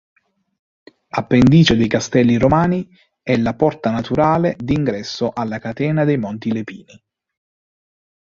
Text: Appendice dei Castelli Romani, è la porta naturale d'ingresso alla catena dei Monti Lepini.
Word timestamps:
Appendice 1.09 1.75
dei 1.75 1.85
Castelli 1.87 2.37
Romani, 2.39 2.89
è 3.21 3.37
la 3.37 3.53
porta 3.53 3.91
naturale 3.91 4.55
d'ingresso 4.57 5.31
alla 5.31 5.59
catena 5.59 6.05
dei 6.05 6.17
Monti 6.17 6.51
Lepini. 6.51 7.03